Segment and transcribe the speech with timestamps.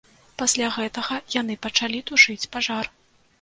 [0.41, 2.91] Пасля гэтага яны пачалі тушыць пажар.